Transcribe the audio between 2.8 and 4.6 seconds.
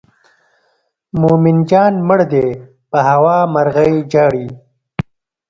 په هوا مرغۍ ژاړي.